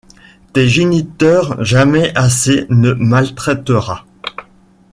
Tes 0.53 0.67
géniteurs 0.67 1.63
jamais 1.63 2.11
assez 2.17 2.65
ne 2.69 2.91
maltraiteras. 2.93 4.03